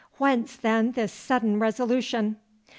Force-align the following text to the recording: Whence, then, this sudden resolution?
Whence, 0.17 0.55
then, 0.55 0.93
this 0.93 1.13
sudden 1.13 1.59
resolution? 1.59 2.37